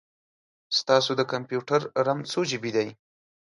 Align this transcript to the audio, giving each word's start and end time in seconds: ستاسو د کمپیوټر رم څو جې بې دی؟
ستاسو 0.79 1.11
د 1.19 1.21
کمپیوټر 1.31 1.81
رم 2.05 2.19
څو 2.31 2.41
جې 2.49 2.57
بې 2.63 2.71
دی؟ 2.75 2.87